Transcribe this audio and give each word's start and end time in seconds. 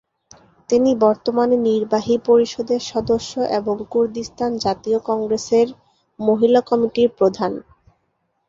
তিনি 0.69 0.91
বর্তমানে 1.01 1.55
নির্বাহী 1.67 2.15
পরিষদের 2.27 2.81
সদস্য 2.91 3.33
এবং 3.59 3.75
কুর্দিস্তান 3.89 4.51
জাতীয় 4.57 4.97
কংগ্রেসে 5.09 5.59
মহিলা 6.19 6.61
কমিটির 6.69 7.09
প্রধান। 7.17 7.51